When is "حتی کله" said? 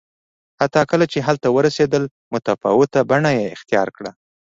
0.59-1.05